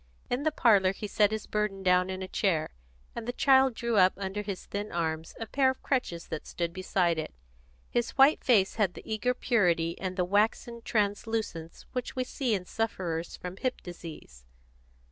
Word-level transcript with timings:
In 0.31 0.41
the 0.41 0.51
parlour 0.51 0.93
he 0.93 1.05
set 1.05 1.29
his 1.29 1.45
burden 1.45 1.83
down 1.83 2.09
in 2.09 2.23
a 2.23 2.27
chair, 2.27 2.71
and 3.15 3.27
the 3.27 3.31
child 3.31 3.75
drew 3.75 3.97
up 3.97 4.13
under 4.17 4.41
his 4.41 4.65
thin 4.65 4.91
arms 4.91 5.35
a 5.39 5.45
pair 5.45 5.69
of 5.69 5.83
crutches 5.83 6.29
that 6.29 6.47
stood 6.47 6.73
beside 6.73 7.19
it. 7.19 7.31
His 7.87 8.09
white 8.17 8.43
face 8.43 8.77
had 8.77 8.95
the 8.95 9.03
eager 9.05 9.35
purity 9.35 9.95
and 10.01 10.17
the 10.17 10.25
waxen 10.25 10.81
translucence 10.81 11.85
which 11.91 12.15
we 12.15 12.23
see 12.23 12.55
in 12.55 12.65
sufferers 12.65 13.37
from 13.37 13.57
hip 13.57 13.81
disease. 13.81 14.43